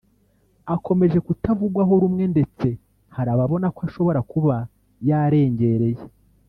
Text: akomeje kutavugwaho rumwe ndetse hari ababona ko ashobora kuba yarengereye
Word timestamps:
akomeje 0.75 1.17
kutavugwaho 1.27 1.93
rumwe 2.03 2.25
ndetse 2.33 2.67
hari 3.15 3.29
ababona 3.35 3.67
ko 3.75 3.79
ashobora 3.87 4.19
kuba 4.31 4.55
yarengereye 5.07 6.01